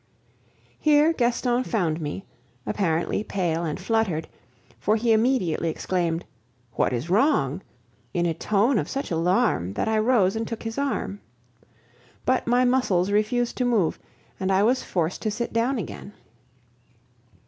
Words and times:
Here 0.79 1.13
Gaston 1.13 1.63
found 1.63 2.01
me, 2.01 2.25
apparently 2.65 3.23
pale 3.23 3.63
and 3.63 3.79
fluttered, 3.79 4.27
for 4.79 4.95
he 4.95 5.11
immediately 5.13 5.69
exclaimed, 5.69 6.25
"What 6.73 6.91
is 6.91 7.07
wrong?" 7.11 7.61
in 8.11 8.25
a 8.25 8.33
tone 8.33 8.79
of 8.79 8.89
such 8.89 9.11
alarm, 9.11 9.73
that 9.73 9.87
I 9.87 9.99
rose 9.99 10.35
and 10.35 10.47
took 10.47 10.63
his 10.63 10.79
arm. 10.79 11.21
But 12.25 12.47
my 12.47 12.65
muscles 12.65 13.11
refused 13.11 13.57
to 13.57 13.63
move, 13.65 13.99
and 14.39 14.51
I 14.51 14.63
was 14.63 14.81
forced 14.81 15.21
to 15.21 15.29
sit 15.29 15.53
down 15.53 15.77
again. 15.77 16.13